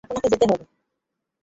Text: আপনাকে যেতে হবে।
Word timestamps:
আপনাকে 0.03 0.27
যেতে 0.33 0.45
হবে। 0.51 0.65